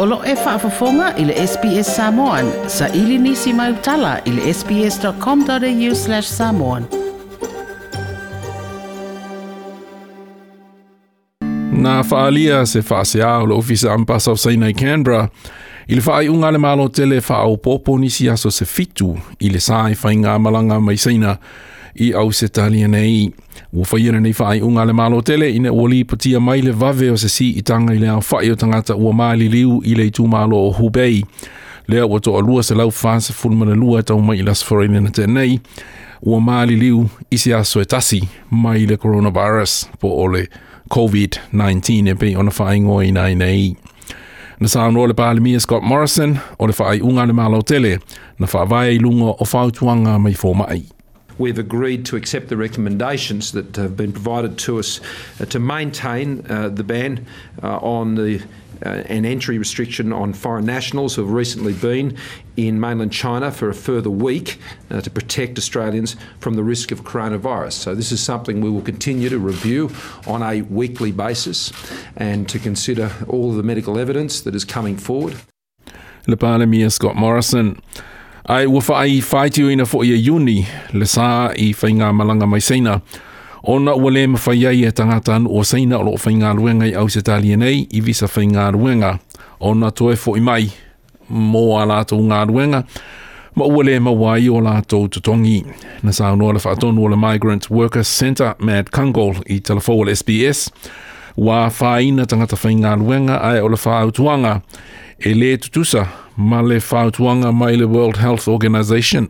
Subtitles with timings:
[0.00, 2.46] Olo e whaafafonga i le SPS Samoan.
[2.68, 6.84] Sa ili nisi mai utala i le sps.com.au slash samoan.
[11.78, 15.24] Nā whaalia se whaasea o lo ofisa ampasa o saina i Canberra,
[15.88, 19.58] i le whaai unga le malo tele whaau popo nisi aso se fitu i le
[19.62, 21.38] sāi whainga malanga mai saina,
[21.94, 23.30] i au se tali nei.
[23.72, 26.70] Ua whai ana nei whai unga le malo tele i ne uoli patia mai le
[26.70, 29.80] vave o se si i tanga i le au whai o tangata ua maali liu
[29.84, 31.24] i le i tū malo o Hubei.
[31.86, 34.62] Lea ua toa lua se lau whan se fulma le lua tau mai i las
[34.62, 35.60] whorene na tenei.
[36.22, 40.46] Ua maali liu i se aso e tasi mai le coronavirus po ole
[40.90, 43.76] COVID-19 e pei ona whai ngoi nai nei.
[44.60, 47.98] Na sa anua le pālimia Scott Morrison o le whai unga le malo tele
[48.38, 50.68] na whai vai lunga o whautuanga mai fōmai.
[50.68, 50.82] mai.
[51.38, 55.00] we've agreed to accept the recommendations that have been provided to us
[55.40, 57.24] uh, to maintain uh, the ban
[57.62, 58.42] uh, on the
[58.86, 62.16] uh, an entry restriction on foreign nationals who have recently been
[62.56, 67.02] in mainland China for a further week uh, to protect Australians from the risk of
[67.02, 67.72] coronavirus.
[67.72, 69.90] So, this is something we will continue to review
[70.28, 71.72] on a weekly basis
[72.14, 75.34] and to consider all of the medical evidence that is coming forward.
[76.28, 77.82] Lapala Scott Morrison.
[78.48, 80.64] Ai ua wha ai whaiti ina fo i a uni
[80.96, 82.94] le sā i whainga malanga mai seina.
[83.68, 86.94] Ona ua le mawhai ai e tangata anu o seina o loo whainga ruenga i
[86.96, 89.10] au se tali nei i visa whainga ruenga.
[89.60, 90.70] Ona toe fo i mai
[91.28, 92.80] mō a lātou ngā ruenga.
[93.54, 95.60] Ma ua le mawai o lātou tutongi.
[96.02, 100.08] Na sā unua le whaatonu o le Migrant Worker Centre Mad Kangol, i telefo o
[100.08, 100.70] le SBS.
[101.36, 103.82] Wa whaina tangata whainga ruenga ai o le whaautuanga.
[103.84, 104.62] whaina tangata whainga ruenga ai o le
[105.04, 105.07] whaautuanga.
[105.18, 109.26] e le tutusa ma le whātuanga mai le World Health Organization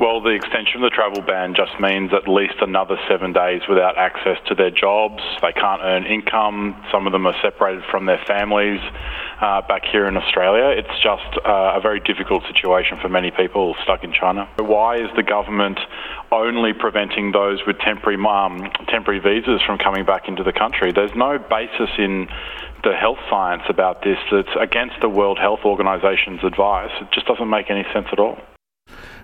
[0.00, 3.98] well, the extension of the travel ban just means at least another seven days without
[3.98, 5.22] access to their jobs.
[5.42, 6.76] They can't earn income.
[6.90, 8.80] Some of them are separated from their families
[9.42, 10.68] uh, back here in Australia.
[10.72, 14.48] It's just uh, a very difficult situation for many people stuck in China.
[14.56, 15.78] Why is the government
[16.32, 20.92] only preventing those with temporary, um, temporary visas from coming back into the country?
[20.92, 22.28] There's no basis in
[22.82, 24.16] the health science about this.
[24.32, 26.90] It's against the World Health Organization's advice.
[27.02, 28.38] It just doesn't make any sense at all.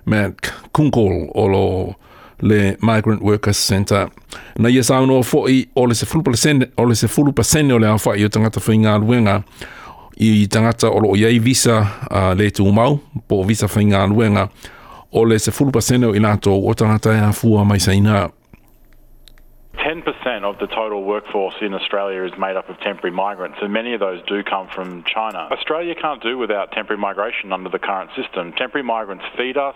[0.05, 1.93] Matt Kunkel o lo
[2.41, 4.07] le Migrant Workers Centre.
[4.57, 6.23] Na ia sa unua fo'i o le se fulu
[7.33, 9.41] pasene o le awha i o tangata whainga luenga
[10.17, 11.79] i tangata o lo o iei visa
[12.09, 14.47] uh, le tu umau po visa whainga luenga
[15.11, 17.93] o le se fulu pasene o i lato o tangata e a fua mai sa
[17.93, 18.29] inaa.
[20.39, 23.93] percent of the total workforce in Australia is made up of temporary migrants, and many
[23.93, 25.49] of those do come from China.
[25.51, 28.53] Australia can't do without temporary migration under the current system.
[28.53, 29.75] Temporary migrants feed us,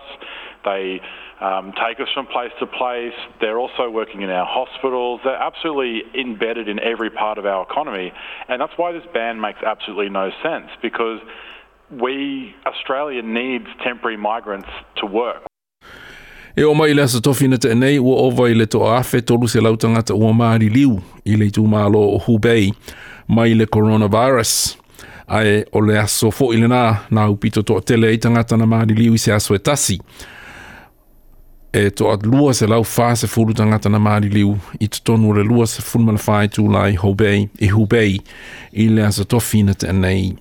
[0.63, 1.01] they
[1.41, 6.03] um, take us from place to place, they're also working in our hospitals, they're absolutely
[6.19, 8.11] embedded in every part of our economy.
[8.47, 11.19] And that's why this ban makes absolutely no sense because
[11.91, 15.43] we, Australia needs temporary migrants to work.
[16.55, 19.21] E o mai le asa tofi na te nei ua ova i le to afe
[19.25, 20.93] tolu se lautanga tangata ua maari liu
[21.25, 21.65] i le tū
[21.95, 22.71] o Hubei
[23.27, 24.77] mai le coronavirus.
[25.27, 28.65] Ai o le aso fo i le nā nā upito to tele i tangata na
[28.65, 29.97] maari liu i se aso e tasi
[31.73, 35.01] e to at lua se lau fa se fulu tangata na maari liu i te
[35.03, 38.19] tonu le lua se fulu mana whae tū lai hobei i e hubei
[38.73, 40.33] i le asa tofina te nei.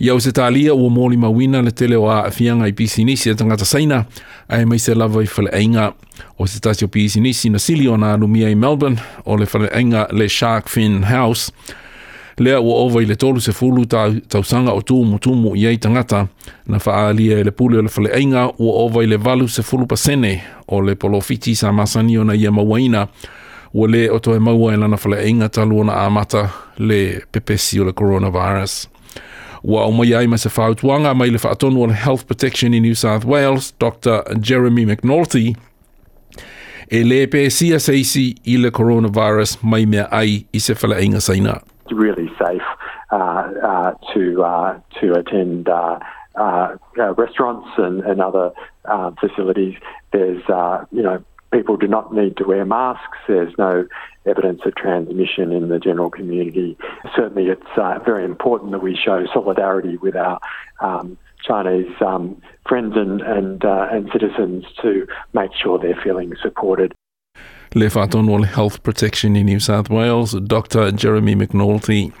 [0.00, 3.34] Iau se tālia ua mōli mawina le tele o a fianga i pisi nisi e
[3.34, 4.04] tangata saina
[4.48, 5.88] ai mai se lava i whale einga
[6.40, 9.68] o se tasio pisi nisi na sili o nā lumia i Melbourne o le whale
[9.76, 11.50] einga le Shark Fin House
[12.40, 13.84] lea ua ova i le tolu se fulu
[14.28, 16.26] tausaga o tumutumu i ai tagata
[16.66, 19.86] na faaalia e le pule o le faleaiga ua ova i le valu se fulu
[19.86, 23.06] pasene o le polofiti sa masani ona ia mauaina
[23.74, 26.48] ua lē o toe maua e lana faleaiga talu ona amata
[26.78, 28.88] le pepesi o le coronavirus
[29.64, 32.94] ua aumaia ai ma se fautuaga mai le faatonu o le health protection i new
[32.94, 35.54] south wales dr jeremy mcnalty
[36.90, 41.56] e lē pesia se isi i le coronavirus mai mea ai i se faleaiga saina
[41.94, 42.62] really safe
[43.10, 45.68] uh, uh, to uh, to attend.
[47.16, 48.52] restaurants and, and other
[49.20, 49.74] facilities.
[50.12, 50.42] There's,
[50.92, 51.22] you know,
[51.52, 53.18] people do not need to wear masks.
[53.28, 53.86] There's no
[54.26, 56.76] evidence of transmission in the general community.
[57.14, 60.38] Certainly, it's uh, very important that we show solidarity with our
[60.80, 66.92] um, Chinese um, friends and and, uh, and citizens to make sure they're feeling supported.
[67.74, 70.92] Left Atonal Health Protection in New South Wales, Dr.
[70.92, 72.12] Jeremy McNulty.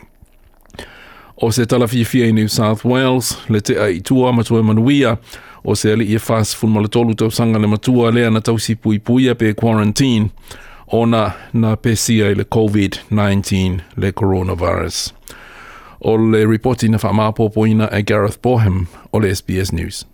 [1.38, 5.18] Ose se in New South Wales, le te ai tua matua manuia,
[5.64, 8.98] o se ali i whas funmala tolu tau sanga le matua lea na tausi pui
[8.98, 10.30] puia pe quarantine,
[10.92, 15.12] ona na pesia i le COVID-19 le coronavirus.
[16.00, 20.04] O le reporti na whamāpōpoina e Gareth Bohem o le SBS News.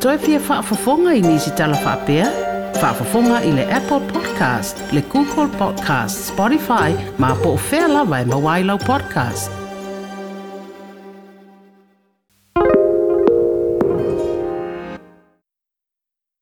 [0.00, 2.43] Toi pia whaafafonga i nisi tala whapea?
[2.80, 8.78] Fa Whaafafunga i le Apple Podcast, le Google Podcast, Spotify, ma po fela vai mawailau
[8.78, 9.63] podcast.